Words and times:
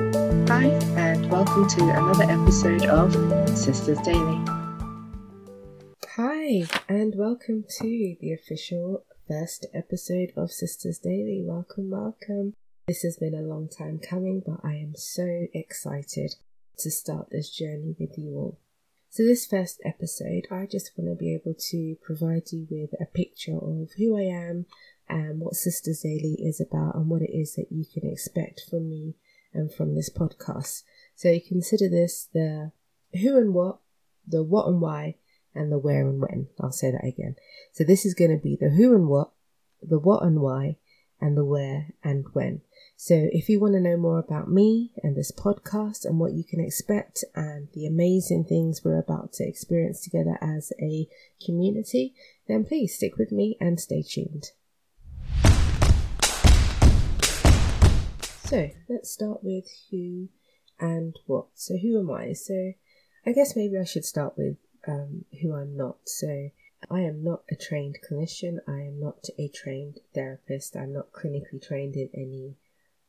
Hi, 0.00 0.64
and 0.96 1.30
welcome 1.30 1.68
to 1.68 1.82
another 1.90 2.24
episode 2.24 2.86
of 2.86 3.12
Sisters 3.50 3.98
Daily. 4.00 4.42
Hi, 6.16 6.62
and 6.88 7.14
welcome 7.14 7.66
to 7.80 8.16
the 8.18 8.32
official 8.32 9.04
first 9.28 9.66
episode 9.74 10.32
of 10.38 10.50
Sisters 10.50 10.98
Daily. 10.98 11.42
Welcome, 11.44 11.90
welcome. 11.90 12.54
This 12.88 13.02
has 13.02 13.18
been 13.18 13.34
a 13.34 13.42
long 13.42 13.68
time 13.68 13.98
coming, 13.98 14.42
but 14.44 14.60
I 14.64 14.76
am 14.76 14.94
so 14.96 15.48
excited 15.52 16.36
to 16.78 16.90
start 16.90 17.28
this 17.30 17.50
journey 17.50 17.94
with 18.00 18.16
you 18.16 18.34
all. 18.36 18.58
So, 19.10 19.22
this 19.22 19.44
first 19.44 19.82
episode, 19.84 20.46
I 20.50 20.64
just 20.64 20.92
want 20.96 21.10
to 21.10 21.14
be 21.14 21.34
able 21.34 21.54
to 21.72 21.96
provide 22.00 22.52
you 22.52 22.66
with 22.70 22.94
a 22.98 23.04
picture 23.04 23.58
of 23.58 23.90
who 23.98 24.16
I 24.16 24.22
am 24.22 24.64
and 25.10 25.40
what 25.40 25.56
Sisters 25.56 26.00
Daily 26.00 26.38
is 26.38 26.58
about 26.58 26.94
and 26.94 27.10
what 27.10 27.20
it 27.20 27.36
is 27.36 27.54
that 27.56 27.70
you 27.70 27.84
can 27.84 28.10
expect 28.10 28.62
from 28.70 28.88
me 28.88 29.16
and 29.52 29.72
from 29.72 29.94
this 29.94 30.10
podcast. 30.10 30.82
So, 31.14 31.30
you 31.30 31.40
consider 31.40 31.88
this 31.88 32.28
the 32.32 32.72
who 33.20 33.36
and 33.36 33.54
what, 33.54 33.78
the 34.26 34.42
what 34.42 34.68
and 34.68 34.80
why, 34.80 35.16
and 35.54 35.70
the 35.70 35.78
where 35.78 36.08
and 36.08 36.20
when. 36.20 36.48
I'll 36.60 36.72
say 36.72 36.90
that 36.90 37.06
again. 37.06 37.36
So, 37.72 37.84
this 37.84 38.04
is 38.06 38.14
going 38.14 38.30
to 38.30 38.42
be 38.42 38.56
the 38.56 38.70
who 38.70 38.94
and 38.94 39.08
what, 39.08 39.30
the 39.82 39.98
what 39.98 40.22
and 40.22 40.40
why, 40.40 40.76
and 41.20 41.36
the 41.36 41.44
where 41.44 41.88
and 42.02 42.24
when. 42.32 42.62
So, 42.96 43.28
if 43.32 43.48
you 43.48 43.60
want 43.60 43.74
to 43.74 43.80
know 43.80 43.96
more 43.96 44.18
about 44.18 44.50
me 44.50 44.92
and 45.02 45.16
this 45.16 45.32
podcast 45.32 46.04
and 46.04 46.18
what 46.18 46.32
you 46.32 46.44
can 46.44 46.60
expect 46.60 47.24
and 47.34 47.68
the 47.72 47.86
amazing 47.86 48.44
things 48.44 48.82
we're 48.84 48.98
about 48.98 49.32
to 49.34 49.48
experience 49.48 50.02
together 50.02 50.38
as 50.40 50.72
a 50.80 51.08
community, 51.44 52.14
then 52.46 52.64
please 52.64 52.94
stick 52.94 53.16
with 53.16 53.32
me 53.32 53.56
and 53.60 53.80
stay 53.80 54.02
tuned. 54.02 54.52
So, 58.50 58.68
let's 58.88 59.08
start 59.08 59.44
with 59.44 59.68
who 59.92 60.28
and 60.80 61.16
what. 61.26 61.46
So, 61.54 61.76
who 61.76 62.00
am 62.00 62.10
I? 62.10 62.32
So, 62.32 62.72
I 63.24 63.30
guess 63.30 63.54
maybe 63.54 63.78
I 63.78 63.84
should 63.84 64.04
start 64.04 64.36
with 64.36 64.56
um, 64.88 65.24
who 65.40 65.54
I'm 65.54 65.76
not. 65.76 65.98
So, 66.06 66.50
I 66.90 67.02
am 67.02 67.22
not 67.22 67.44
a 67.48 67.54
trained 67.54 67.98
clinician. 68.02 68.56
I 68.66 68.80
am 68.80 68.98
not 68.98 69.26
a 69.38 69.46
trained 69.46 70.00
therapist. 70.16 70.74
I'm 70.74 70.92
not 70.92 71.12
clinically 71.12 71.64
trained 71.64 71.94
in 71.94 72.10
any 72.12 72.56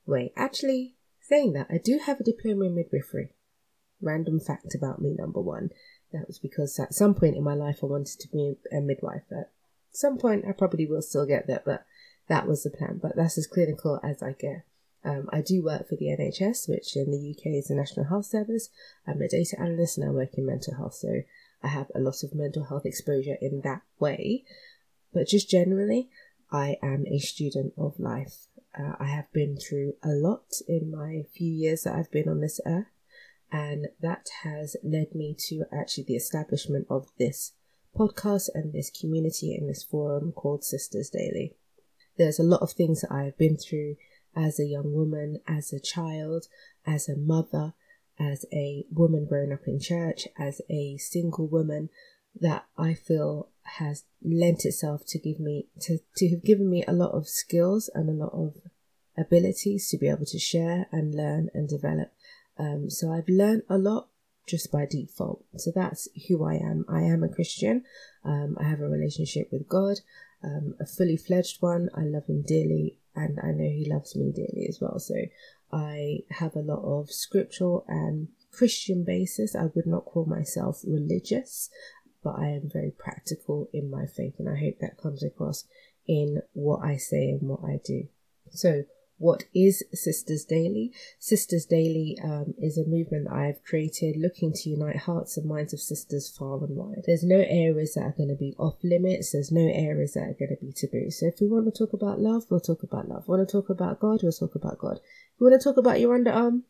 way. 0.05 0.31
Actually, 0.35 0.93
saying 1.21 1.53
that, 1.53 1.65
I 1.71 1.79
do 1.79 1.97
have 1.97 2.19
a 2.19 2.23
diploma 2.23 2.65
in 2.65 2.75
midwifery. 2.75 3.33
Random 3.99 4.39
fact 4.39 4.75
about 4.75 5.01
me, 5.01 5.15
number 5.17 5.41
one. 5.41 5.71
That 6.13 6.27
was 6.27 6.37
because 6.37 6.77
at 6.79 6.93
some 6.93 7.15
point 7.15 7.35
in 7.35 7.43
my 7.43 7.55
life 7.55 7.79
I 7.81 7.87
wanted 7.87 8.19
to 8.19 8.27
be 8.27 8.57
a 8.71 8.79
midwife. 8.79 9.23
At 9.31 9.49
some 9.91 10.19
point 10.19 10.45
I 10.47 10.51
probably 10.51 10.85
will 10.85 11.01
still 11.01 11.25
get 11.25 11.47
there, 11.47 11.63
but 11.65 11.83
that 12.27 12.47
was 12.47 12.61
the 12.61 12.69
plan. 12.69 12.99
But 13.01 13.15
that's 13.15 13.39
as 13.39 13.47
clinical 13.47 13.99
as 14.03 14.21
I 14.21 14.33
get. 14.33 14.65
Um, 15.03 15.29
I 15.31 15.41
do 15.41 15.63
work 15.63 15.89
for 15.89 15.95
the 15.95 16.07
NHS, 16.07 16.69
which 16.69 16.95
in 16.95 17.11
the 17.11 17.31
UK 17.31 17.57
is 17.57 17.67
the 17.67 17.75
National 17.75 18.05
Health 18.05 18.25
Service. 18.25 18.69
I'm 19.07 19.21
a 19.21 19.27
data 19.27 19.59
analyst 19.59 19.97
and 19.97 20.07
I 20.07 20.11
work 20.11 20.35
in 20.35 20.45
mental 20.45 20.75
health. 20.75 20.95
So 20.95 21.21
I 21.63 21.67
have 21.67 21.91
a 21.95 21.99
lot 21.99 22.23
of 22.23 22.35
mental 22.35 22.65
health 22.65 22.85
exposure 22.85 23.37
in 23.41 23.61
that 23.61 23.81
way. 23.99 24.43
But 25.13 25.27
just 25.27 25.49
generally, 25.49 26.09
I 26.51 26.77
am 26.83 27.05
a 27.07 27.19
student 27.19 27.73
of 27.77 27.99
life. 27.99 28.47
Uh, 28.77 28.93
I 28.99 29.05
have 29.05 29.31
been 29.33 29.57
through 29.57 29.93
a 30.03 30.09
lot 30.09 30.45
in 30.67 30.91
my 30.91 31.23
few 31.35 31.51
years 31.51 31.83
that 31.83 31.95
I've 31.95 32.11
been 32.11 32.29
on 32.29 32.39
this 32.39 32.61
earth, 32.65 32.85
and 33.51 33.87
that 34.01 34.29
has 34.43 34.77
led 34.83 35.13
me 35.13 35.35
to 35.49 35.65
actually 35.73 36.05
the 36.05 36.15
establishment 36.15 36.87
of 36.89 37.09
this 37.17 37.53
podcast 37.97 38.49
and 38.53 38.71
this 38.71 38.89
community 38.89 39.53
and 39.53 39.69
this 39.69 39.83
forum 39.83 40.31
called 40.31 40.63
Sisters 40.63 41.09
Daily. 41.09 41.55
There's 42.17 42.39
a 42.39 42.43
lot 42.43 42.61
of 42.61 42.71
things 42.71 43.01
that 43.01 43.11
I 43.11 43.23
have 43.23 43.37
been 43.37 43.57
through 43.57 43.95
as 44.35 44.59
a 44.59 44.65
young 44.65 44.93
woman, 44.93 45.39
as 45.47 45.73
a 45.73 45.79
child, 45.79 46.47
as 46.85 47.09
a 47.09 47.15
mother, 47.15 47.73
as 48.19 48.45
a 48.53 48.85
woman 48.91 49.25
growing 49.25 49.51
up 49.51 49.67
in 49.67 49.79
church, 49.79 50.27
as 50.37 50.61
a 50.69 50.97
single 50.97 51.47
woman, 51.47 51.89
that 52.39 52.65
I 52.77 52.93
feel 52.93 53.49
has 53.77 54.03
lent 54.23 54.65
itself 54.65 55.03
to 55.07 55.19
give 55.19 55.39
me 55.39 55.67
to, 55.81 55.99
to 56.17 56.29
have 56.29 56.43
given 56.43 56.69
me 56.69 56.83
a 56.87 56.93
lot 56.93 57.11
of 57.11 57.27
skills 57.27 57.89
and 57.93 58.09
a 58.09 58.13
lot 58.13 58.33
of 58.33 58.55
abilities 59.17 59.89
to 59.89 59.97
be 59.97 60.07
able 60.07 60.25
to 60.25 60.39
share 60.39 60.87
and 60.91 61.13
learn 61.13 61.49
and 61.53 61.67
develop. 61.67 62.11
Um, 62.57 62.89
so 62.89 63.11
I've 63.11 63.27
learned 63.27 63.63
a 63.69 63.77
lot 63.77 64.09
just 64.47 64.71
by 64.71 64.85
default. 64.85 65.43
So 65.57 65.71
that's 65.73 66.07
who 66.27 66.43
I 66.43 66.55
am. 66.55 66.85
I 66.89 67.01
am 67.01 67.23
a 67.23 67.29
Christian. 67.29 67.83
Um, 68.23 68.57
I 68.59 68.63
have 68.63 68.81
a 68.81 68.87
relationship 68.87 69.49
with 69.51 69.67
God, 69.67 69.99
um, 70.43 70.75
a 70.79 70.85
fully 70.85 71.17
fledged 71.17 71.61
one. 71.61 71.89
I 71.95 72.01
love 72.01 72.25
Him 72.27 72.43
dearly, 72.45 72.97
and 73.15 73.39
I 73.43 73.51
know 73.51 73.69
He 73.69 73.89
loves 73.89 74.15
me 74.15 74.31
dearly 74.31 74.67
as 74.67 74.79
well. 74.81 74.99
So 74.99 75.15
I 75.71 76.19
have 76.29 76.55
a 76.55 76.61
lot 76.61 76.83
of 76.83 77.11
scriptural 77.11 77.85
and 77.87 78.29
Christian 78.51 79.03
basis. 79.03 79.55
I 79.55 79.69
would 79.73 79.87
not 79.87 80.05
call 80.05 80.25
myself 80.25 80.81
religious, 80.85 81.69
but 82.23 82.35
I 82.37 82.49
am 82.49 82.69
very 82.71 82.91
practical 82.91 83.69
in 83.73 83.89
my 83.89 84.05
faith, 84.05 84.35
and 84.37 84.49
I 84.49 84.59
hope 84.59 84.79
that 84.79 84.97
comes 84.97 85.23
across 85.23 85.65
in 86.07 86.41
what 86.53 86.83
I 86.83 86.97
say 86.97 87.29
and 87.29 87.41
what 87.41 87.63
I 87.63 87.79
do. 87.83 88.07
So, 88.51 88.83
what 89.21 89.43
is 89.53 89.83
Sisters 89.93 90.45
Daily? 90.45 90.91
Sisters 91.19 91.67
Daily 91.67 92.17
um, 92.23 92.55
is 92.57 92.75
a 92.79 92.89
movement 92.89 93.27
I 93.31 93.45
have 93.45 93.63
created 93.63 94.17
looking 94.17 94.51
to 94.51 94.69
unite 94.71 94.97
hearts 94.97 95.37
and 95.37 95.47
minds 95.47 95.73
of 95.73 95.79
sisters 95.79 96.27
far 96.35 96.57
and 96.63 96.75
wide. 96.75 97.03
There's 97.05 97.23
no 97.23 97.37
areas 97.37 97.93
that 97.93 98.01
are 98.01 98.15
going 98.17 98.29
to 98.29 98.35
be 98.35 98.55
off 98.57 98.79
limits, 98.83 99.31
there's 99.31 99.51
no 99.51 99.61
areas 99.61 100.13
that 100.13 100.21
are 100.21 100.35
going 100.39 100.57
to 100.57 100.65
be 100.65 100.73
taboo. 100.73 101.11
So 101.11 101.27
if 101.27 101.35
we 101.39 101.47
want 101.47 101.71
to 101.71 101.71
talk 101.71 101.93
about 101.93 102.19
love, 102.19 102.45
we'll 102.49 102.59
talk 102.61 102.81
about 102.81 103.09
love. 103.09 103.27
We 103.27 103.37
Want 103.37 103.47
to 103.47 103.51
talk 103.51 103.69
about 103.69 103.99
God, 103.99 104.21
we'll 104.23 104.31
talk 104.31 104.55
about 104.55 104.79
God. 104.79 104.99
You 105.39 105.45
want 105.45 105.61
to 105.61 105.63
talk 105.63 105.77
about 105.77 105.99
your 105.99 106.17
underarm? 106.17 106.63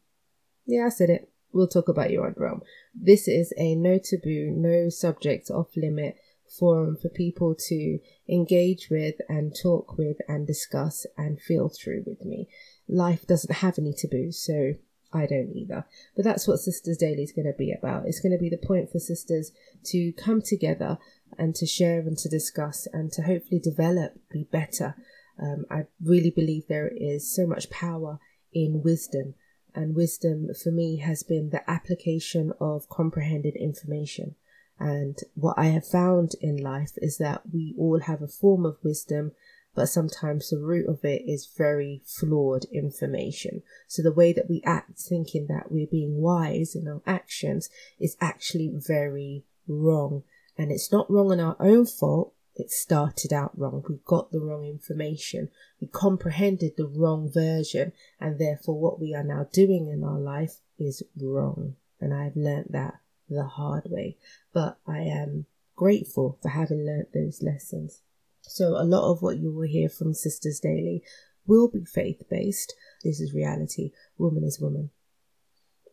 Yeah, 0.66 0.88
I 0.88 0.90
said 0.90 1.10
it. 1.10 1.32
We'll 1.54 1.70
talk 1.70 1.88
about 1.88 2.12
your 2.12 2.30
underarm. 2.30 2.64
This 2.94 3.30
is 3.30 3.54
a 3.58 3.76
no 3.76 3.98
taboo, 3.98 4.52
no 4.54 4.90
subject 4.90 5.50
off 5.50 5.70
limit 5.78 6.18
forum 6.58 6.98
for 7.02 7.10
people 7.10 7.56
to 7.56 8.00
engage 8.28 8.90
with 8.90 9.16
and 9.30 9.56
talk 9.56 9.98
with 9.98 10.18
and 10.28 10.46
discuss 10.46 11.06
and 11.18 11.42
feel 11.42 11.70
through 11.70 12.04
with 12.06 12.26
me. 12.26 12.48
Life 12.88 13.26
doesn't 13.26 13.56
have 13.56 13.80
any 13.80 13.94
taboos, 13.94 14.44
so 14.44 14.74
I 15.14 15.26
don't 15.26 15.52
either. 15.56 15.86
But 16.16 16.26
that's 16.26 16.48
what 16.48 16.60
Sisters 16.60 16.98
Daily 16.98 17.24
is 17.24 17.32
going 17.32 17.46
to 17.46 17.58
be 17.58 17.72
about. 17.72 18.06
It's 18.06 18.20
going 18.20 18.32
to 18.32 18.38
be 18.38 18.50
the 18.50 18.58
point 18.58 18.92
for 18.92 19.00
sisters 19.00 19.52
to 19.86 20.14
come 20.14 20.42
together 20.42 20.98
and 21.38 21.56
to 21.56 21.66
share 21.66 22.00
and 22.00 22.18
to 22.18 22.30
discuss 22.30 22.88
and 22.94 23.12
to 23.14 23.24
hopefully 23.24 23.60
develop, 23.60 24.14
be 24.32 24.48
better. 24.52 24.96
Um, 25.42 25.66
I 25.70 25.86
really 26.04 26.32
believe 26.32 26.68
there 26.68 26.92
is 26.96 27.34
so 27.34 27.46
much 27.46 27.70
power 27.70 28.20
in 28.54 28.82
wisdom. 28.84 29.36
And 29.74 29.96
wisdom 29.96 30.50
for 30.62 30.72
me 30.72 30.98
has 30.98 31.24
been 31.24 31.50
the 31.50 31.70
application 31.70 32.52
of 32.60 32.90
comprehended 32.90 33.56
information. 33.56 34.36
And 34.82 35.20
what 35.36 35.60
I 35.60 35.66
have 35.66 35.86
found 35.86 36.32
in 36.42 36.58
life 36.58 36.94
is 36.98 37.20
that 37.20 37.44
we 37.54 37.76
all 37.78 38.00
have 38.00 38.24
a 38.24 38.28
form 38.28 38.66
of 38.66 38.84
wisdom, 38.84 39.34
but 39.76 39.86
sometimes 39.86 40.50
the 40.50 40.58
root 40.58 40.90
of 40.90 41.06
it 41.06 41.22
is 41.28 41.54
very 41.56 42.02
flawed 42.04 42.66
information. 42.74 43.62
So 43.88 44.02
the 44.02 44.12
way 44.12 44.34
that 44.34 44.50
we 44.50 44.64
act, 44.66 44.98
thinking 44.98 45.46
that 45.50 45.72
we're 45.72 45.86
being 45.86 46.20
wise 46.20 46.74
in 46.74 46.88
our 46.88 47.04
actions, 47.06 47.70
is 48.00 48.18
actually 48.20 48.72
very 48.74 49.44
wrong. 49.68 50.24
And 50.58 50.72
it's 50.72 50.92
not 50.92 51.12
wrong 51.12 51.32
on 51.32 51.40
our 51.40 51.58
own 51.60 51.86
fault, 51.86 52.34
it 52.56 52.72
started 52.72 53.32
out 53.32 53.56
wrong. 53.56 53.84
We 53.88 54.00
got 54.04 54.32
the 54.32 54.40
wrong 54.40 54.66
information. 54.66 55.50
We 55.80 55.90
comprehended 55.90 56.74
the 56.76 56.88
wrong 56.88 57.32
version, 57.32 57.92
and 58.20 58.40
therefore, 58.40 58.80
what 58.80 59.00
we 59.00 59.14
are 59.14 59.24
now 59.24 59.46
doing 59.54 59.88
in 59.88 60.04
our 60.04 60.20
life 60.20 60.56
is 60.80 61.04
wrong. 61.22 61.76
And 62.00 62.16
I've 62.16 62.36
learnt 62.36 62.72
that 62.72 62.96
the 63.36 63.46
hard 63.46 63.84
way, 63.90 64.18
but 64.54 64.78
I 64.88 65.00
am 65.00 65.46
grateful 65.76 66.38
for 66.42 66.50
having 66.50 66.86
learnt 66.86 67.14
those 67.14 67.42
lessons. 67.42 68.02
So, 68.42 68.76
a 68.78 68.84
lot 68.84 69.12
of 69.12 69.22
what 69.22 69.38
you 69.38 69.52
will 69.52 69.68
hear 69.68 69.90
from 69.90 70.14
Sisters 70.14 70.60
Daily 70.60 71.04
will 71.46 71.68
be 71.68 71.86
faith 71.86 72.24
based. 72.30 72.74
This 73.04 73.20
is 73.20 73.34
reality. 73.34 73.92
Woman 74.18 74.44
is 74.44 74.60
woman. 74.60 74.90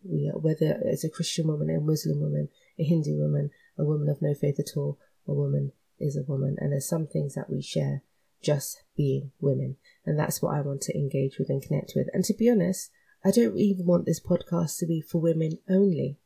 We 0.05 0.31
are, 0.32 0.38
whether 0.38 0.81
it's 0.85 1.05
a 1.05 1.11
Christian 1.11 1.46
woman, 1.46 1.70
a 1.70 1.81
Muslim 1.81 2.20
woman, 2.20 2.49
a 2.79 2.85
Hindu 2.85 3.19
woman, 3.19 3.50
a 3.76 3.85
woman 3.85 4.08
of 4.08 4.23
no 4.23 4.35
faith 4.35 4.58
at 4.58 4.76
all, 4.76 4.99
a 5.26 5.32
woman 5.32 5.73
is 5.99 6.17
a 6.17 6.23
woman, 6.23 6.56
and 6.58 6.73
there's 6.73 6.88
some 6.88 7.06
things 7.06 7.35
that 7.35 7.50
we 7.50 7.61
share 7.61 8.02
just 8.40 8.82
being 8.96 9.32
women, 9.40 9.76
and 10.06 10.19
that's 10.19 10.40
what 10.40 10.55
I 10.55 10.61
want 10.61 10.82
to 10.82 10.96
engage 10.96 11.38
with 11.38 11.50
and 11.50 11.62
connect 11.62 11.93
with. 11.96 12.08
And 12.12 12.25
to 12.25 12.35
be 12.35 12.49
honest, 12.49 12.90
I 13.25 13.31
don't 13.31 13.58
even 13.58 13.87
want 13.87 14.06
this 14.06 14.20
podcast 14.20 14.79
to 14.79 14.87
be 14.87 15.00
for 15.00 15.20
women 15.20 15.58
only. 15.69 16.19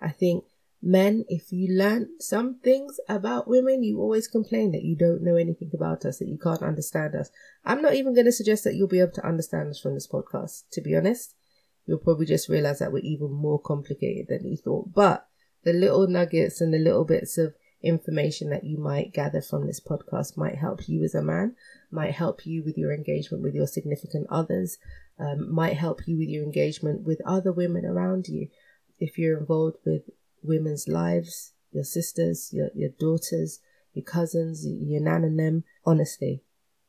I 0.00 0.10
think 0.10 0.44
men, 0.82 1.24
if 1.28 1.52
you 1.52 1.72
learn 1.76 2.08
some 2.18 2.58
things 2.58 2.98
about 3.08 3.46
women, 3.46 3.84
you 3.84 4.00
always 4.00 4.26
complain 4.26 4.72
that 4.72 4.82
you 4.82 4.96
don't 4.96 5.22
know 5.22 5.36
anything 5.36 5.70
about 5.72 6.04
us, 6.04 6.18
that 6.18 6.28
you 6.28 6.38
can't 6.38 6.62
understand 6.62 7.14
us. 7.14 7.30
I'm 7.64 7.80
not 7.80 7.94
even 7.94 8.14
going 8.14 8.26
to 8.26 8.32
suggest 8.32 8.64
that 8.64 8.74
you'll 8.74 8.88
be 8.88 9.00
able 9.00 9.12
to 9.12 9.26
understand 9.26 9.68
us 9.70 9.80
from 9.80 9.94
this 9.94 10.08
podcast, 10.08 10.64
to 10.72 10.80
be 10.80 10.96
honest. 10.96 11.34
You'll 11.86 11.98
probably 11.98 12.26
just 12.26 12.48
realize 12.48 12.80
that 12.80 12.92
we're 12.92 13.04
even 13.04 13.30
more 13.30 13.60
complicated 13.60 14.26
than 14.28 14.46
you 14.46 14.56
thought. 14.56 14.92
But 14.92 15.26
the 15.62 15.72
little 15.72 16.08
nuggets 16.08 16.60
and 16.60 16.74
the 16.74 16.78
little 16.78 17.04
bits 17.04 17.38
of 17.38 17.54
information 17.82 18.50
that 18.50 18.64
you 18.64 18.78
might 18.78 19.12
gather 19.12 19.40
from 19.40 19.66
this 19.66 19.80
podcast 19.80 20.36
might 20.36 20.56
help 20.56 20.88
you 20.88 21.04
as 21.04 21.14
a 21.14 21.22
man, 21.22 21.54
might 21.90 22.12
help 22.12 22.44
you 22.44 22.62
with 22.64 22.76
your 22.76 22.92
engagement 22.92 23.42
with 23.42 23.54
your 23.54 23.66
significant 23.66 24.26
others, 24.30 24.78
um, 25.18 25.52
might 25.52 25.76
help 25.76 26.06
you 26.06 26.18
with 26.18 26.28
your 26.28 26.44
engagement 26.44 27.02
with 27.02 27.20
other 27.24 27.52
women 27.52 27.84
around 27.84 28.26
you. 28.28 28.48
If 28.98 29.18
you're 29.18 29.38
involved 29.38 29.78
with 29.84 30.02
women's 30.42 30.88
lives, 30.88 31.52
your 31.72 31.84
sisters, 31.84 32.50
your, 32.52 32.70
your 32.74 32.90
daughters, 32.98 33.60
your 33.94 34.04
cousins, 34.04 34.66
your 34.66 35.00
nan 35.00 35.24
and 35.24 35.38
them, 35.38 35.64
honestly, 35.84 36.42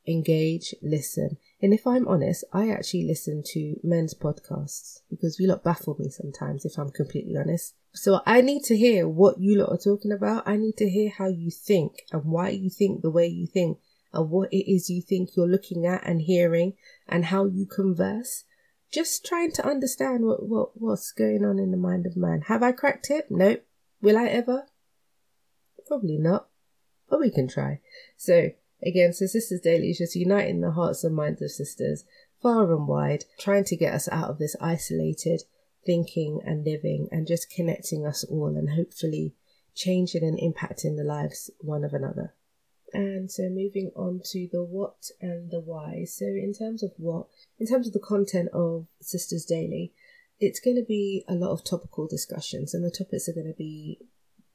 engage, 0.08 0.76
listen. 0.82 1.38
And 1.62 1.74
if 1.74 1.88
I'm 1.88 2.08
honest, 2.08 2.44
I 2.52 2.70
actually 2.70 3.06
listen 3.06 3.44
to 3.54 3.80
men's 3.84 4.14
podcasts 4.14 5.00
because 5.10 5.40
you 5.40 5.48
lot 5.48 5.64
baffle 5.64 5.96
me 5.98 6.10
sometimes, 6.10 6.66
if 6.66 6.78
I'm 6.78 6.92
completely 6.92 7.38
honest. 7.38 7.74
So 7.94 8.22
I 8.26 8.42
need 8.42 8.64
to 8.64 8.78
hear 8.78 9.08
what 9.08 9.40
you 9.40 9.58
lot 9.58 9.72
are 9.72 9.78
talking 9.78 10.12
about. 10.12 10.48
I 10.48 10.58
need 10.58 10.78
to 10.78 10.90
hear 10.90 11.10
how 11.10 11.28
you 11.28 11.52
think 11.52 12.04
and 12.12 12.26
why 12.26 12.50
you 12.50 12.70
think 12.70 13.02
the 13.02 13.12
way 13.12 13.28
you 13.28 13.48
think 13.48 13.78
and 14.12 14.30
what 14.30 14.52
it 14.52 14.70
is 14.72 14.90
you 14.90 15.02
think 15.02 15.36
you're 15.36 15.48
looking 15.48 15.86
at 15.86 16.06
and 16.06 16.22
hearing 16.22 16.74
and 17.08 17.26
how 17.26 17.46
you 17.46 17.66
converse. 17.66 18.44
Just 18.94 19.26
trying 19.26 19.52
to 19.54 19.66
understand 19.66 20.26
what, 20.26 20.48
what 20.48 20.80
what's 20.80 21.12
going 21.12 21.44
on 21.44 21.58
in 21.58 21.72
the 21.72 21.78
mind 21.78 22.06
of 22.06 22.16
man. 22.16 22.42
Have 22.48 22.62
I 22.62 22.72
cracked 22.72 23.10
it? 23.10 23.26
Nope. 23.30 23.66
Will 24.02 24.18
I 24.18 24.28
ever? 24.28 24.68
Probably 25.88 26.18
not. 26.18 26.48
But 27.10 27.20
we 27.20 27.32
can 27.32 27.48
try. 27.48 27.80
So 28.18 28.52
Again, 28.86 29.14
so 29.14 29.28
Sisters 29.28 29.62
Daily 29.62 29.92
is 29.92 29.98
just 29.98 30.16
uniting 30.16 30.60
the 30.60 30.72
hearts 30.72 31.04
and 31.04 31.16
minds 31.16 31.42
of 31.42 31.52
sisters 31.52 32.04
far 32.42 32.74
and 32.74 32.88
wide, 32.88 33.24
trying 33.40 33.64
to 33.66 33.78
get 33.78 33.94
us 33.94 34.10
out 34.12 34.30
of 34.30 34.40
this 34.40 34.56
isolated 34.60 35.44
thinking 35.86 36.42
and 36.46 36.66
living 36.66 37.08
and 37.12 37.28
just 37.28 37.50
connecting 37.50 38.06
us 38.06 38.24
all 38.26 38.56
and 38.58 38.72
hopefully 38.72 39.36
changing 39.74 40.24
and 40.24 40.38
impacting 40.38 40.98
the 40.98 41.04
lives 41.04 41.50
one 41.60 41.86
of 41.86 41.94
another. 41.94 42.34
And 42.94 43.32
so 43.32 43.44
moving 43.50 43.92
on 43.96 44.22
to 44.32 44.48
the 44.52 44.64
what 44.64 45.10
and 45.20 45.50
the 45.50 45.60
why. 45.60 46.06
So 46.06 46.26
in 46.26 46.54
terms 46.54 46.84
of 46.84 46.92
what, 46.98 47.28
in 47.60 47.68
terms 47.68 47.88
of 47.88 47.94
the 47.94 48.00
content 48.00 48.50
of 48.54 48.88
Sisters 49.02 49.46
Daily, 49.46 49.94
it's 50.40 50.60
going 50.60 50.76
to 50.76 50.86
be 50.86 51.24
a 51.28 51.34
lot 51.34 51.52
of 51.52 51.64
topical 51.64 52.08
discussions 52.08 52.74
and 52.74 52.84
the 52.84 52.92
topics 52.92 53.28
are 53.28 53.34
going 53.34 53.48
to 53.48 53.58
be 53.58 54.00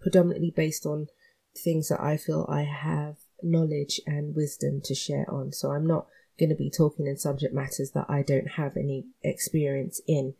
predominantly 0.01 0.53
based 0.55 0.87
on 0.87 1.09
things 1.57 1.89
that 1.89 2.01
I 2.01 2.17
feel 2.17 2.47
I 2.49 2.63
have 2.63 3.17
knowledge 3.43 4.01
and 4.07 4.35
wisdom 4.35 4.81
to 4.85 4.95
share 4.95 5.27
on. 5.29 5.53
So 5.53 5.73
I'm 5.73 5.87
not 5.87 6.07
going 6.39 6.51
to 6.51 6.55
be 6.55 6.71
talking 6.71 7.07
in 7.07 7.17
subject 7.17 7.55
matters 7.55 7.93
that 7.93 8.07
I 8.09 8.23
don't 8.23 8.53
have 8.53 8.77
any 8.77 9.07
experience 9.23 10.01
in. 10.07 10.35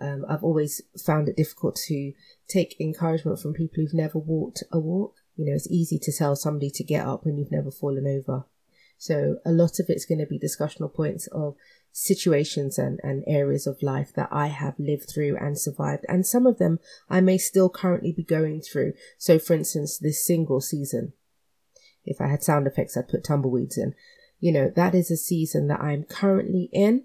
Um, 0.00 0.24
I've 0.28 0.42
always 0.42 0.82
found 1.04 1.28
it 1.28 1.36
difficult 1.36 1.76
to 1.86 2.12
take 2.48 2.80
encouragement 2.80 3.38
from 3.38 3.54
people 3.54 3.82
who've 3.82 3.94
never 3.94 4.18
walked 4.18 4.64
a 4.72 4.78
walk. 4.78 5.14
You 5.36 5.46
know, 5.46 5.54
it's 5.54 5.70
easy 5.70 5.98
to 5.98 6.12
tell 6.12 6.36
somebody 6.36 6.70
to 6.70 6.84
get 6.84 7.06
up 7.06 7.24
when 7.24 7.36
you've 7.36 7.52
never 7.52 7.70
fallen 7.70 8.06
over. 8.06 8.44
So 8.96 9.38
a 9.44 9.52
lot 9.52 9.80
of 9.80 9.86
it's 9.88 10.06
going 10.06 10.20
to 10.20 10.26
be 10.26 10.38
discussional 10.38 10.92
points 10.92 11.26
of 11.28 11.56
situations 11.92 12.78
and, 12.78 13.00
and 13.02 13.24
areas 13.26 13.66
of 13.66 13.82
life 13.82 14.12
that 14.14 14.28
I 14.32 14.48
have 14.48 14.74
lived 14.78 15.10
through 15.12 15.36
and 15.36 15.58
survived. 15.58 16.04
And 16.08 16.26
some 16.26 16.46
of 16.46 16.58
them 16.58 16.78
I 17.08 17.20
may 17.20 17.38
still 17.38 17.68
currently 17.68 18.12
be 18.12 18.24
going 18.24 18.60
through. 18.60 18.94
So 19.18 19.38
for 19.38 19.54
instance, 19.54 19.98
this 19.98 20.24
single 20.24 20.60
season, 20.60 21.12
if 22.04 22.20
I 22.20 22.28
had 22.28 22.42
sound 22.42 22.66
effects, 22.66 22.96
I'd 22.96 23.08
put 23.08 23.24
tumbleweeds 23.24 23.78
in. 23.78 23.94
You 24.40 24.52
know, 24.52 24.72
that 24.74 24.94
is 24.94 25.10
a 25.10 25.16
season 25.16 25.68
that 25.68 25.80
I'm 25.80 26.04
currently 26.04 26.68
in. 26.72 27.04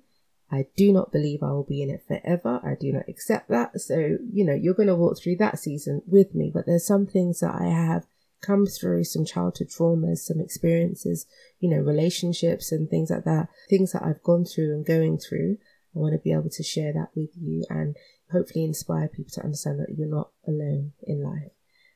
I 0.52 0.66
do 0.76 0.92
not 0.92 1.12
believe 1.12 1.44
I 1.44 1.52
will 1.52 1.64
be 1.64 1.84
in 1.84 1.90
it 1.90 2.04
forever. 2.08 2.60
I 2.64 2.76
do 2.80 2.92
not 2.92 3.08
accept 3.08 3.50
that. 3.50 3.80
So, 3.80 4.18
you 4.32 4.44
know, 4.44 4.56
you're 4.56 4.74
going 4.74 4.88
to 4.88 4.96
walk 4.96 5.20
through 5.20 5.38
that 5.38 5.60
season 5.60 6.02
with 6.08 6.34
me, 6.34 6.52
but 6.52 6.66
there's 6.66 6.88
some 6.88 7.06
things 7.06 7.40
that 7.42 7.54
I 7.54 7.66
have 7.66 8.06
come 8.42 8.66
through, 8.66 9.04
some 9.04 9.26
childhood 9.26 9.70
traumas, 9.70 10.20
some 10.20 10.40
experiences, 10.40 11.26
you 11.60 11.70
know, 11.70 11.78
relationships 11.78 12.72
and 12.72 12.90
things 12.90 13.10
like 13.10 13.26
that, 13.26 13.50
things 13.70 13.92
that 13.92 14.04
I've 14.04 14.24
gone 14.24 14.46
through 14.46 14.74
and 14.74 14.86
going 14.86 15.18
through. 15.18 15.58
I 15.96 16.00
want 16.00 16.14
to 16.14 16.20
be 16.20 16.32
able 16.32 16.50
to 16.50 16.64
share 16.64 16.94
that 16.94 17.10
with 17.16 17.32
you 17.36 17.66
and 17.70 17.96
hopefully 18.32 18.64
inspire 18.64 19.08
people 19.08 19.32
to 19.34 19.44
understand 19.44 19.80
that 19.80 19.96
you're 19.98 20.08
not 20.08 20.32
alone 20.48 20.94
in 21.04 21.24
life. 21.24 21.52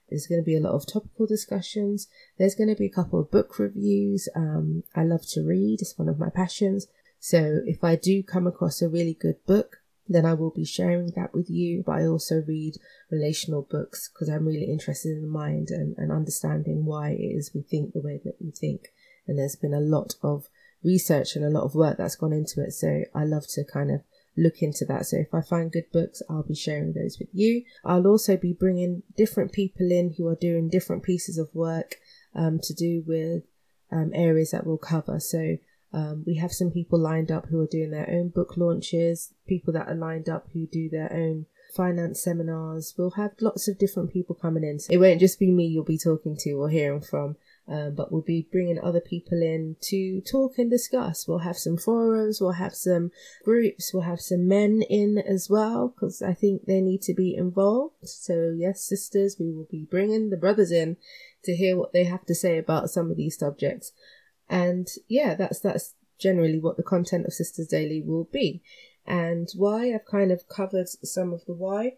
There's 0.09 0.27
going 0.27 0.41
to 0.41 0.45
be 0.45 0.57
a 0.57 0.59
lot 0.59 0.73
of 0.73 0.85
topical 0.85 1.25
discussions. 1.25 2.07
There's 2.37 2.55
going 2.55 2.69
to 2.69 2.75
be 2.75 2.85
a 2.85 2.91
couple 2.91 3.19
of 3.19 3.31
book 3.31 3.57
reviews. 3.57 4.27
Um, 4.35 4.83
I 4.95 5.03
love 5.03 5.25
to 5.29 5.41
read, 5.41 5.81
it's 5.81 5.97
one 5.97 6.09
of 6.09 6.19
my 6.19 6.29
passions. 6.29 6.87
So 7.19 7.61
if 7.65 7.83
I 7.83 7.95
do 7.95 8.21
come 8.21 8.47
across 8.47 8.81
a 8.81 8.89
really 8.89 9.13
good 9.13 9.37
book, 9.45 9.77
then 10.07 10.25
I 10.25 10.33
will 10.33 10.51
be 10.51 10.65
sharing 10.65 11.11
that 11.15 11.33
with 11.33 11.49
you. 11.49 11.83
But 11.85 11.93
I 11.93 12.07
also 12.07 12.43
read 12.47 12.75
relational 13.11 13.67
books 13.69 14.09
because 14.09 14.29
I'm 14.29 14.45
really 14.45 14.71
interested 14.71 15.13
in 15.13 15.21
the 15.21 15.27
mind 15.27 15.69
and, 15.69 15.95
and 15.97 16.11
understanding 16.11 16.85
why 16.85 17.11
it 17.11 17.21
is 17.21 17.51
we 17.53 17.61
think 17.61 17.93
the 17.93 18.01
way 18.01 18.19
that 18.23 18.35
we 18.39 18.51
think. 18.51 18.89
And 19.27 19.39
there's 19.39 19.55
been 19.55 19.73
a 19.73 19.79
lot 19.79 20.15
of 20.21 20.47
research 20.83 21.35
and 21.35 21.45
a 21.45 21.49
lot 21.49 21.63
of 21.63 21.75
work 21.75 21.97
that's 21.97 22.15
gone 22.15 22.33
into 22.33 22.61
it. 22.61 22.73
So 22.73 23.03
I 23.15 23.23
love 23.23 23.45
to 23.49 23.63
kind 23.63 23.91
of 23.91 24.01
look 24.35 24.61
into 24.61 24.85
that. 24.85 25.05
So 25.05 25.17
if 25.17 25.33
I 25.33 25.41
find 25.41 25.71
good 25.71 25.91
books, 25.91 26.21
I'll 26.29 26.43
be 26.43 26.55
sharing 26.55 26.93
those 26.93 27.17
with 27.19 27.29
you. 27.31 27.63
I'll 27.85 28.07
also 28.07 28.35
be 28.35 28.53
bringing 28.53 29.03
different 29.15 29.51
people 29.51 29.91
in 29.91 30.15
who 30.17 30.27
are 30.27 30.35
doing 30.35 30.69
different 30.69 31.03
pieces 31.03 31.37
of 31.37 31.49
work 31.53 31.95
um, 32.35 32.59
to 32.63 32.73
do 32.73 33.03
with 33.05 33.43
um, 33.91 34.11
areas 34.13 34.51
that 34.51 34.65
we'll 34.65 34.77
cover. 34.77 35.19
So 35.19 35.57
um, 35.93 36.23
we 36.25 36.35
have 36.37 36.51
some 36.51 36.71
people 36.71 36.99
lined 36.99 37.31
up 37.31 37.47
who 37.47 37.59
are 37.59 37.67
doing 37.67 37.91
their 37.91 38.09
own 38.09 38.29
book 38.29 38.57
launches, 38.57 39.31
people 39.47 39.71
that 39.73 39.87
are 39.87 39.95
lined 39.95 40.27
up 40.27 40.47
who 40.53 40.65
do 40.65 40.89
their 40.89 41.11
own 41.13 41.45
finance 41.75 42.23
seminars. 42.23 42.95
We'll 42.97 43.11
have 43.11 43.31
lots 43.39 43.67
of 43.67 43.77
different 43.77 44.11
people 44.11 44.35
coming 44.35 44.63
in. 44.63 44.79
So 44.79 44.93
it 44.93 44.97
won't 44.97 45.19
just 45.19 45.39
be 45.39 45.51
me 45.51 45.65
you'll 45.65 45.83
be 45.83 45.97
talking 45.97 46.35
to 46.39 46.51
or 46.53 46.69
hearing 46.69 47.01
from. 47.01 47.35
Um, 47.65 47.95
but 47.95 48.11
we'll 48.11 48.21
be 48.21 48.47
bringing 48.51 48.77
other 48.79 48.99
people 48.99 49.41
in 49.41 49.77
to 49.83 50.19
talk 50.21 50.57
and 50.57 50.69
discuss. 50.69 51.27
We'll 51.27 51.39
have 51.39 51.57
some 51.57 51.77
forums, 51.77 52.41
we'll 52.41 52.53
have 52.53 52.75
some 52.75 53.11
groups, 53.45 53.93
we'll 53.93 54.03
have 54.03 54.19
some 54.19 54.49
men 54.49 54.81
in 54.89 55.17
as 55.17 55.47
well, 55.49 55.87
because 55.87 56.21
I 56.21 56.33
think 56.33 56.65
they 56.65 56.81
need 56.81 57.01
to 57.03 57.13
be 57.13 57.33
involved. 57.33 57.95
So, 58.03 58.53
yes, 58.53 58.83
sisters, 58.83 59.37
we 59.39 59.53
will 59.53 59.67
be 59.71 59.87
bringing 59.89 60.29
the 60.29 60.35
brothers 60.35 60.73
in 60.73 60.97
to 61.45 61.55
hear 61.55 61.77
what 61.77 61.93
they 61.93 62.03
have 62.03 62.25
to 62.25 62.35
say 62.35 62.57
about 62.57 62.89
some 62.89 63.09
of 63.09 63.15
these 63.15 63.37
subjects. 63.37 63.93
And 64.49 64.87
yeah, 65.07 65.35
that's, 65.35 65.59
that's 65.59 65.95
generally 66.19 66.59
what 66.59 66.77
the 66.77 66.83
content 66.83 67.25
of 67.25 67.33
Sisters 67.33 67.67
Daily 67.67 68.01
will 68.01 68.25
be. 68.25 68.61
And 69.05 69.49
why 69.55 69.93
I've 69.93 70.05
kind 70.05 70.31
of 70.31 70.47
covered 70.47 70.87
some 70.87 71.33
of 71.33 71.45
the 71.45 71.53
why. 71.53 71.95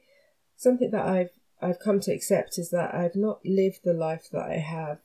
Something 0.57 0.91
that 0.91 1.05
I've 1.05 1.31
I've 1.61 1.79
come 1.79 1.99
to 2.01 2.13
accept 2.13 2.57
is 2.57 2.69
that 2.71 2.93
I've 2.93 3.15
not 3.15 3.39
lived 3.45 3.79
the 3.83 3.93
life 3.93 4.27
that 4.31 4.43
I 4.43 4.57
have 4.57 4.99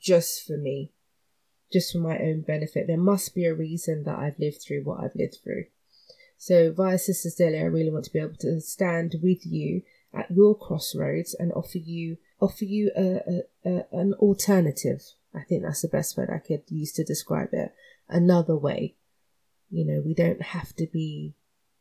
just 0.00 0.46
for 0.46 0.56
me, 0.56 0.92
just 1.72 1.92
for 1.92 1.98
my 1.98 2.18
own 2.18 2.42
benefit. 2.42 2.86
There 2.86 2.96
must 2.96 3.34
be 3.34 3.44
a 3.46 3.54
reason 3.54 4.04
that 4.04 4.18
I've 4.18 4.38
lived 4.38 4.62
through 4.62 4.82
what 4.82 5.00
I've 5.00 5.14
lived 5.14 5.38
through. 5.42 5.66
So, 6.38 6.72
via 6.72 6.98
Sisters 6.98 7.34
Daily, 7.34 7.58
I 7.58 7.64
really 7.64 7.90
want 7.90 8.04
to 8.06 8.12
be 8.12 8.18
able 8.18 8.36
to 8.40 8.60
stand 8.60 9.16
with 9.22 9.46
you 9.46 9.82
at 10.12 10.30
your 10.30 10.56
crossroads 10.56 11.34
and 11.34 11.52
offer 11.52 11.78
you 11.78 12.18
offer 12.40 12.64
you 12.64 12.90
a, 12.96 13.20
a, 13.64 13.70
a 13.70 13.86
an 13.92 14.14
alternative. 14.14 15.02
I 15.36 15.42
think 15.42 15.62
that's 15.62 15.82
the 15.82 15.88
best 15.88 16.16
word 16.16 16.30
I 16.30 16.38
could 16.38 16.62
use 16.68 16.92
to 16.92 17.04
describe 17.04 17.50
it. 17.52 17.74
Another 18.08 18.56
way. 18.56 18.94
You 19.70 19.84
know, 19.84 20.02
we 20.04 20.14
don't 20.14 20.40
have 20.40 20.74
to 20.76 20.86
be, 20.86 21.34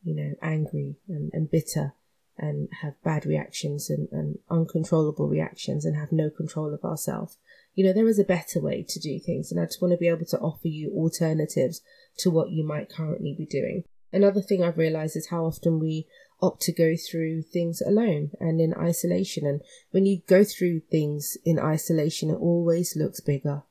you 0.04 0.16
know, 0.16 0.34
angry 0.42 0.98
and, 1.08 1.30
and 1.34 1.50
bitter 1.50 1.94
and 2.38 2.68
have 2.82 3.02
bad 3.04 3.26
reactions 3.26 3.90
and, 3.90 4.10
and 4.12 4.40
uncontrollable 4.50 5.28
reactions 5.28 5.86
and 5.86 5.96
have 5.96 6.12
no 6.12 6.30
control 6.30 6.74
of 6.74 6.84
ourselves 6.84 7.38
you 7.76 7.84
know, 7.86 7.94
there 7.94 8.08
is 8.08 8.20
a 8.20 8.24
better 8.24 8.62
way 8.62 8.86
to 8.88 9.00
do 9.00 9.20
things, 9.20 9.52
and 9.52 9.60
I 9.60 9.66
just 9.66 9.82
want 9.82 9.92
to 9.92 9.98
be 9.98 10.08
able 10.08 10.26
to 10.26 10.40
offer 10.40 10.70
you 10.70 10.92
alternatives 10.92 11.82
to 12.20 12.32
what 12.32 12.50
you 12.50 12.66
might 12.66 12.90
currently 12.90 13.36
be 13.38 13.46
doing. 13.46 13.84
Another 14.14 14.42
thing 14.42 14.64
I've 14.64 14.78
realized 14.78 15.18
is 15.18 15.28
how 15.28 15.46
often 15.46 15.80
we 15.80 16.08
opt 16.42 16.62
to 16.64 16.72
go 16.72 16.96
through 16.96 17.42
things 17.42 17.82
alone 17.82 18.32
and 18.40 18.60
in 18.60 18.74
isolation. 18.74 19.46
And 19.46 19.62
when 19.92 20.06
you 20.06 20.22
go 20.28 20.44
through 20.44 20.82
things 20.92 21.38
in 21.46 21.60
isolation, 21.60 22.30
it 22.30 22.36
always 22.36 22.96
looks 22.96 23.20
bigger. 23.20 23.64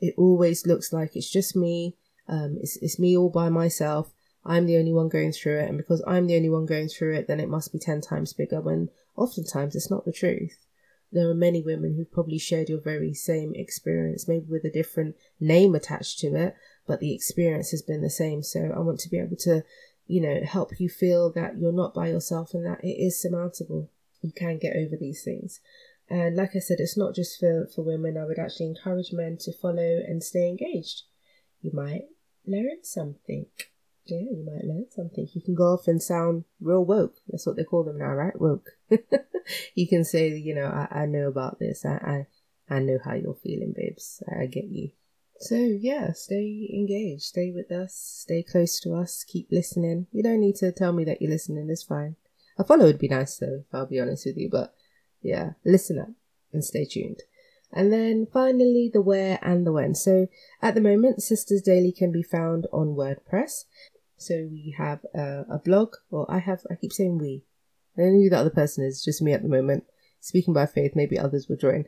It 0.00 0.14
always 0.16 0.66
looks 0.66 0.92
like 0.92 1.16
it's 1.16 1.30
just 1.30 1.56
me. 1.56 1.96
Um, 2.28 2.58
it's, 2.60 2.76
it's 2.82 2.98
me 2.98 3.16
all 3.16 3.30
by 3.30 3.48
myself. 3.48 4.12
I'm 4.44 4.66
the 4.66 4.76
only 4.76 4.92
one 4.92 5.08
going 5.08 5.32
through 5.32 5.60
it. 5.60 5.68
And 5.68 5.76
because 5.78 6.02
I'm 6.06 6.26
the 6.26 6.36
only 6.36 6.50
one 6.50 6.66
going 6.66 6.88
through 6.88 7.14
it, 7.16 7.26
then 7.26 7.40
it 7.40 7.48
must 7.48 7.72
be 7.72 7.78
10 7.78 8.00
times 8.00 8.32
bigger 8.32 8.60
when 8.60 8.90
oftentimes 9.16 9.74
it's 9.74 9.90
not 9.90 10.04
the 10.04 10.12
truth 10.12 10.66
there 11.12 11.28
are 11.30 11.34
many 11.34 11.62
women 11.62 11.94
who've 11.94 12.12
probably 12.12 12.38
shared 12.38 12.68
your 12.68 12.80
very 12.80 13.14
same 13.14 13.54
experience, 13.54 14.26
maybe 14.26 14.46
with 14.48 14.64
a 14.64 14.70
different 14.70 15.16
name 15.40 15.74
attached 15.74 16.18
to 16.20 16.34
it, 16.34 16.54
but 16.86 17.00
the 17.00 17.14
experience 17.14 17.70
has 17.70 17.82
been 17.82 18.02
the 18.02 18.10
same. 18.10 18.42
So 18.42 18.72
I 18.74 18.80
want 18.80 19.00
to 19.00 19.08
be 19.08 19.18
able 19.18 19.36
to, 19.36 19.62
you 20.06 20.20
know, 20.20 20.40
help 20.44 20.78
you 20.78 20.88
feel 20.88 21.32
that 21.32 21.58
you're 21.58 21.72
not 21.72 21.94
by 21.94 22.08
yourself 22.08 22.54
and 22.54 22.64
that 22.64 22.82
it 22.82 22.96
is 23.02 23.20
surmountable. 23.20 23.90
You 24.22 24.32
can 24.32 24.58
get 24.58 24.76
over 24.76 24.96
these 24.96 25.22
things. 25.22 25.60
And 26.08 26.36
like 26.36 26.54
I 26.54 26.60
said, 26.60 26.78
it's 26.78 26.96
not 26.96 27.14
just 27.14 27.38
for, 27.38 27.68
for 27.74 27.82
women. 27.82 28.16
I 28.16 28.24
would 28.24 28.38
actually 28.38 28.66
encourage 28.66 29.12
men 29.12 29.36
to 29.40 29.52
follow 29.52 30.00
and 30.06 30.22
stay 30.22 30.48
engaged. 30.48 31.02
You 31.60 31.72
might 31.74 32.02
learn 32.46 32.84
something 32.84 33.46
yeah, 34.06 34.20
you 34.20 34.44
might 34.46 34.64
learn 34.64 34.86
something. 34.90 35.28
You 35.32 35.42
can 35.42 35.54
go 35.54 35.74
off 35.74 35.88
and 35.88 36.02
sound 36.02 36.44
real 36.60 36.84
woke. 36.84 37.16
That's 37.28 37.46
what 37.46 37.56
they 37.56 37.64
call 37.64 37.82
them 37.82 37.98
now, 37.98 38.12
right? 38.14 38.38
Woke. 38.40 38.70
you 39.74 39.88
can 39.88 40.04
say, 40.04 40.28
you 40.28 40.54
know, 40.54 40.66
I, 40.66 41.02
I 41.02 41.06
know 41.06 41.26
about 41.26 41.58
this. 41.58 41.84
I, 41.84 42.26
I, 42.70 42.74
I 42.74 42.78
know 42.78 42.98
how 43.04 43.14
you're 43.14 43.34
feeling, 43.34 43.74
babes. 43.76 44.22
I, 44.28 44.42
I 44.42 44.46
get 44.46 44.64
you. 44.64 44.90
So 45.40 45.56
yeah, 45.56 46.12
stay 46.12 46.68
engaged, 46.72 47.22
stay 47.22 47.52
with 47.54 47.70
us, 47.70 47.94
stay 47.94 48.42
close 48.42 48.80
to 48.80 48.94
us, 48.94 49.24
keep 49.24 49.48
listening. 49.50 50.06
You 50.12 50.22
don't 50.22 50.40
need 50.40 50.56
to 50.56 50.72
tell 50.72 50.92
me 50.92 51.04
that 51.04 51.20
you're 51.20 51.30
listening, 51.30 51.68
it's 51.70 51.82
fine. 51.82 52.16
A 52.58 52.64
follow 52.64 52.86
would 52.86 52.98
be 52.98 53.08
nice 53.08 53.36
though, 53.36 53.64
if 53.66 53.74
I'll 53.74 53.86
be 53.86 54.00
honest 54.00 54.24
with 54.26 54.38
you, 54.38 54.48
but 54.50 54.74
yeah, 55.22 55.50
listen 55.64 55.98
up 55.98 56.08
and 56.52 56.64
stay 56.64 56.86
tuned. 56.86 57.22
And 57.72 57.92
then 57.92 58.26
finally, 58.32 58.90
the 58.92 59.02
where 59.02 59.38
and 59.42 59.66
the 59.66 59.72
when. 59.72 59.94
So 59.94 60.28
at 60.62 60.74
the 60.74 60.80
moment, 60.80 61.22
Sisters 61.22 61.62
Daily 61.62 61.92
can 61.92 62.12
be 62.12 62.22
found 62.22 62.66
on 62.72 62.96
WordPress. 62.96 63.64
So 64.16 64.48
we 64.50 64.74
have 64.78 65.00
a, 65.14 65.44
a 65.50 65.58
blog, 65.58 65.94
or 66.10 66.30
I 66.30 66.38
have, 66.38 66.60
I 66.70 66.76
keep 66.76 66.92
saying 66.92 67.18
we. 67.18 67.44
I 67.96 68.02
don't 68.02 68.14
know 68.14 68.22
who 68.22 68.30
the 68.30 68.38
other 68.38 68.50
person 68.50 68.84
is, 68.84 69.04
just 69.04 69.20
me 69.20 69.32
at 69.32 69.42
the 69.42 69.48
moment. 69.48 69.84
Speaking 70.20 70.54
by 70.54 70.66
faith, 70.66 70.92
maybe 70.94 71.18
others 71.18 71.48
will 71.48 71.56
join. 71.56 71.84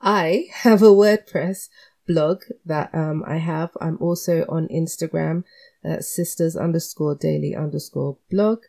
I 0.00 0.48
have 0.52 0.82
a 0.82 0.86
WordPress 0.86 1.68
blog 2.06 2.42
that 2.64 2.94
um, 2.94 3.24
I 3.26 3.38
have. 3.38 3.70
I'm 3.80 3.98
also 4.00 4.44
on 4.48 4.68
Instagram 4.68 5.44
at 5.82 6.04
sisters 6.04 6.56
underscore 6.56 7.14
daily 7.14 7.54
underscore 7.54 8.18
blog. 8.30 8.60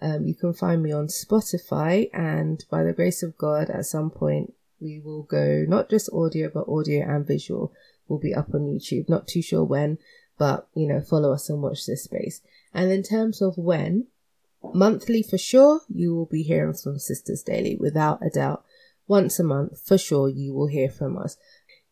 Um, 0.00 0.26
you 0.26 0.34
can 0.34 0.52
find 0.52 0.82
me 0.82 0.92
on 0.92 1.06
Spotify, 1.06 2.10
and 2.12 2.64
by 2.70 2.82
the 2.82 2.92
grace 2.92 3.22
of 3.22 3.38
God, 3.38 3.70
at 3.70 3.86
some 3.86 4.10
point 4.10 4.52
we 4.80 5.00
will 5.02 5.22
go 5.22 5.64
not 5.68 5.88
just 5.88 6.10
audio 6.12 6.50
but 6.52 6.68
audio 6.68 7.06
and 7.08 7.24
visual 7.24 7.72
will 8.08 8.18
be 8.18 8.34
up 8.34 8.52
on 8.52 8.62
YouTube. 8.62 9.08
Not 9.08 9.28
too 9.28 9.42
sure 9.42 9.64
when, 9.64 9.98
but 10.38 10.68
you 10.74 10.88
know, 10.88 11.00
follow 11.00 11.32
us 11.32 11.48
and 11.48 11.62
watch 11.62 11.86
this 11.86 12.04
space. 12.04 12.40
And 12.74 12.90
in 12.90 13.02
terms 13.02 13.40
of 13.40 13.56
when, 13.56 14.06
monthly 14.74 15.22
for 15.22 15.38
sure, 15.38 15.82
you 15.88 16.14
will 16.14 16.26
be 16.26 16.42
hearing 16.42 16.74
from 16.74 16.98
Sisters 16.98 17.42
Daily 17.42 17.76
without 17.76 18.24
a 18.24 18.30
doubt. 18.30 18.64
Once 19.06 19.38
a 19.38 19.44
month 19.44 19.80
for 19.84 19.98
sure, 19.98 20.28
you 20.28 20.54
will 20.54 20.68
hear 20.68 20.88
from 20.88 21.18
us 21.18 21.36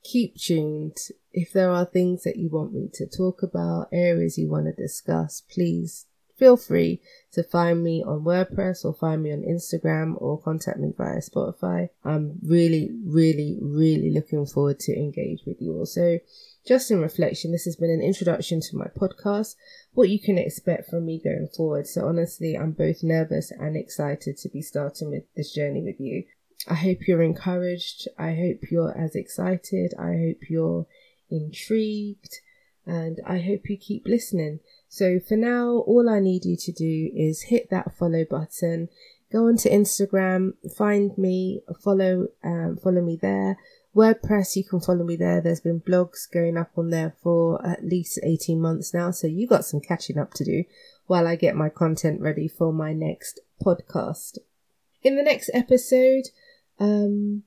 keep 0.02 0.36
tuned. 0.36 0.96
If 1.32 1.52
there 1.52 1.70
are 1.70 1.84
things 1.84 2.24
that 2.24 2.36
you 2.36 2.48
want 2.48 2.72
me 2.72 2.88
to 2.94 3.06
talk 3.06 3.42
about, 3.42 3.88
areas 3.92 4.38
you 4.38 4.48
want 4.48 4.66
to 4.66 4.72
discuss, 4.72 5.42
please 5.42 6.06
feel 6.40 6.56
free 6.56 7.00
to 7.32 7.42
find 7.42 7.84
me 7.84 8.02
on 8.02 8.24
WordPress 8.24 8.84
or 8.84 8.94
find 8.94 9.22
me 9.22 9.30
on 9.30 9.42
Instagram 9.42 10.14
or 10.20 10.40
contact 10.40 10.78
me 10.78 10.90
via 10.96 11.18
Spotify. 11.18 11.90
I'm 12.02 12.38
really, 12.42 12.90
really, 13.04 13.58
really 13.60 14.10
looking 14.10 14.46
forward 14.46 14.80
to 14.80 14.96
engage 14.96 15.42
with 15.46 15.58
you 15.60 15.76
all. 15.76 15.86
So, 15.86 16.18
just 16.66 16.90
in 16.90 17.00
reflection, 17.00 17.52
this 17.52 17.64
has 17.64 17.76
been 17.76 17.90
an 17.90 18.02
introduction 18.02 18.60
to 18.60 18.76
my 18.76 18.86
podcast, 18.86 19.54
what 19.92 20.08
you 20.08 20.18
can 20.18 20.38
expect 20.38 20.88
from 20.88 21.06
me 21.06 21.20
going 21.22 21.48
forward. 21.54 21.86
So, 21.86 22.06
honestly, 22.06 22.56
I'm 22.56 22.72
both 22.72 23.02
nervous 23.02 23.50
and 23.50 23.76
excited 23.76 24.38
to 24.38 24.48
be 24.48 24.62
starting 24.62 25.10
with 25.10 25.24
this 25.36 25.52
journey 25.52 25.82
with 25.82 26.00
you. 26.00 26.24
I 26.68 26.74
hope 26.74 27.06
you're 27.06 27.22
encouraged. 27.22 28.08
I 28.18 28.34
hope 28.34 28.70
you're 28.70 28.96
as 28.96 29.14
excited. 29.14 29.94
I 29.98 30.12
hope 30.12 30.50
you're 30.50 30.86
intrigued. 31.30 32.40
And 32.86 33.20
I 33.26 33.38
hope 33.38 33.68
you 33.68 33.76
keep 33.76 34.06
listening. 34.06 34.60
So 34.88 35.20
for 35.20 35.36
now, 35.36 35.84
all 35.86 36.08
I 36.08 36.18
need 36.18 36.44
you 36.44 36.56
to 36.56 36.72
do 36.72 37.10
is 37.14 37.42
hit 37.42 37.70
that 37.70 37.96
follow 37.96 38.24
button. 38.24 38.88
Go 39.30 39.46
onto 39.46 39.68
Instagram, 39.68 40.54
find 40.76 41.16
me, 41.16 41.62
follow, 41.82 42.28
um, 42.42 42.76
follow 42.82 43.00
me 43.00 43.16
there. 43.20 43.56
WordPress, 43.94 44.56
you 44.56 44.64
can 44.64 44.80
follow 44.80 45.04
me 45.04 45.16
there. 45.16 45.40
There's 45.40 45.60
been 45.60 45.80
blogs 45.80 46.30
going 46.30 46.56
up 46.56 46.70
on 46.76 46.90
there 46.90 47.14
for 47.22 47.64
at 47.66 47.84
least 47.84 48.18
18 48.22 48.60
months 48.60 48.92
now. 48.92 49.10
So 49.10 49.26
you 49.26 49.46
got 49.46 49.64
some 49.64 49.80
catching 49.80 50.18
up 50.18 50.34
to 50.34 50.44
do 50.44 50.64
while 51.06 51.26
I 51.26 51.36
get 51.36 51.56
my 51.56 51.68
content 51.68 52.20
ready 52.20 52.48
for 52.48 52.72
my 52.72 52.92
next 52.92 53.40
podcast. 53.64 54.38
In 55.02 55.16
the 55.16 55.22
next 55.22 55.50
episode, 55.54 56.28
um, 56.80 57.44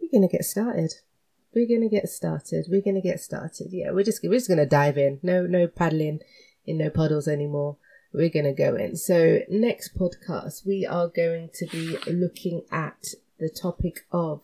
we're 0.00 0.10
gonna 0.10 0.30
get 0.30 0.44
started. 0.44 0.94
We're 1.54 1.68
gonna 1.68 1.88
get 1.88 2.08
started. 2.08 2.66
We're 2.68 2.82
gonna 2.82 3.02
get 3.02 3.20
started. 3.20 3.68
Yeah, 3.70 3.90
we're 3.92 4.04
just 4.04 4.20
we're 4.22 4.32
just 4.32 4.48
gonna 4.48 4.66
dive 4.66 4.98
in. 4.98 5.20
No 5.22 5.46
no 5.46 5.66
paddling 5.66 6.20
in 6.66 6.78
no 6.78 6.90
puddles 6.90 7.28
anymore. 7.28 7.76
We're 8.12 8.30
gonna 8.30 8.54
go 8.54 8.74
in. 8.74 8.96
So 8.96 9.40
next 9.48 9.96
podcast 9.96 10.66
we 10.66 10.86
are 10.86 11.08
going 11.08 11.50
to 11.54 11.66
be 11.66 11.98
looking 12.10 12.62
at 12.72 13.08
the 13.38 13.50
topic 13.50 14.06
of 14.10 14.42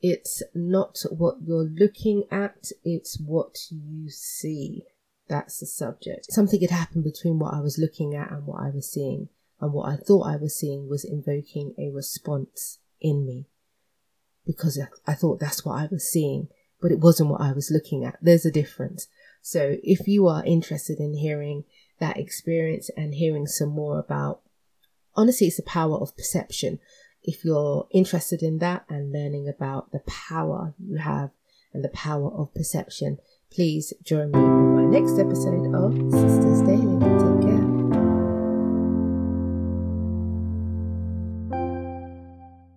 it's 0.00 0.42
not 0.54 0.98
what 1.10 1.36
you're 1.44 1.64
looking 1.64 2.24
at, 2.30 2.70
it's 2.84 3.18
what 3.18 3.56
you 3.70 4.10
see. 4.10 4.84
That's 5.28 5.58
the 5.60 5.66
subject. 5.66 6.32
Something 6.32 6.60
had 6.60 6.70
happened 6.70 7.04
between 7.04 7.38
what 7.38 7.52
I 7.52 7.60
was 7.60 7.78
looking 7.78 8.14
at 8.14 8.30
and 8.30 8.46
what 8.46 8.62
I 8.62 8.70
was 8.70 8.90
seeing. 8.90 9.28
And 9.60 9.72
what 9.72 9.88
I 9.88 9.96
thought 9.96 10.26
I 10.26 10.36
was 10.36 10.56
seeing 10.56 10.88
was 10.88 11.04
invoking 11.04 11.74
a 11.76 11.90
response 11.90 12.78
in 13.00 13.26
me 13.26 13.46
because 14.46 14.80
I 15.06 15.14
thought 15.14 15.40
that's 15.40 15.64
what 15.64 15.78
I 15.78 15.88
was 15.90 16.10
seeing, 16.10 16.48
but 16.80 16.90
it 16.90 17.00
wasn't 17.00 17.28
what 17.28 17.42
I 17.42 17.52
was 17.52 17.70
looking 17.70 18.04
at. 18.04 18.16
There's 18.22 18.46
a 18.46 18.50
difference. 18.50 19.06
So 19.42 19.76
if 19.82 20.08
you 20.08 20.26
are 20.26 20.44
interested 20.44 20.98
in 20.98 21.14
hearing 21.14 21.64
that 22.00 22.16
experience 22.16 22.90
and 22.96 23.14
hearing 23.14 23.46
some 23.46 23.68
more 23.68 23.98
about, 23.98 24.40
honestly, 25.14 25.48
it's 25.48 25.56
the 25.56 25.62
power 25.62 25.98
of 25.98 26.16
perception. 26.16 26.78
If 27.22 27.44
you're 27.44 27.86
interested 27.92 28.42
in 28.42 28.58
that 28.58 28.84
and 28.88 29.12
learning 29.12 29.48
about 29.48 29.92
the 29.92 30.00
power 30.00 30.74
you 30.78 30.96
have 30.96 31.30
and 31.74 31.84
the 31.84 31.90
power 31.90 32.30
of 32.30 32.54
perception, 32.54 33.18
please 33.50 33.92
join 34.02 34.30
me 34.30 34.38
on 34.38 34.76
my 34.76 34.98
next 34.98 35.18
episode 35.18 35.74
of 35.74 35.92
Sisters 36.10 36.62
Daily. 36.62 36.98
Take 37.00 37.42
care. 37.42 37.47